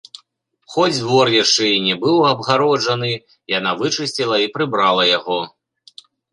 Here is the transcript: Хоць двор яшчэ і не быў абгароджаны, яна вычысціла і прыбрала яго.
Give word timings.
Хоць 0.75 0.95
двор 1.01 1.27
яшчэ 1.43 1.65
і 1.73 1.83
не 1.89 1.95
быў 2.07 2.17
абгароджаны, 2.31 3.11
яна 3.57 3.77
вычысціла 3.85 4.35
і 4.47 4.51
прыбрала 4.59 5.03
яго. 5.17 5.41